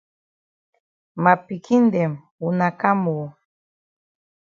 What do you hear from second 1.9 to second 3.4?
dem wuna kam oo.